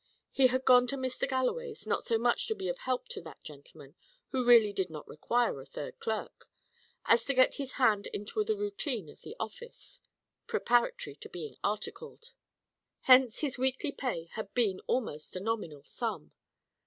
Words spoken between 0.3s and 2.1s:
He had gone to Mr. Galloway's not